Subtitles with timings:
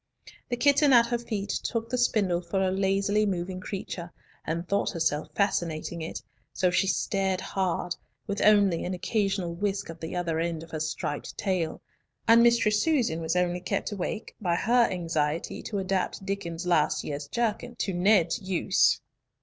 [0.49, 4.11] The kitten at her feet took the spindle for a lazily moving creature,
[4.43, 9.99] and thought herself fascinating it, so she stared hard, with only an occasional whisk of
[9.99, 11.83] the end of her striped tail;
[12.27, 17.27] and Mistress Susan was only kept awake by her anxiety to adapt Diccon's last year's
[17.27, 19.01] jerkin to Ned's use.